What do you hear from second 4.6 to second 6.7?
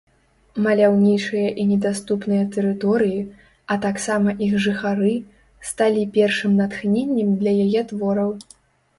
жыхары, сталі першым